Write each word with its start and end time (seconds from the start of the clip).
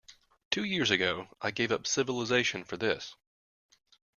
Two 0.49 0.63
years 0.63 0.89
ago 0.89 1.27
I 1.43 1.51
gave 1.51 1.71
up 1.71 1.85
civilization 1.85 2.63
for 2.63 2.75
this. 2.75 3.13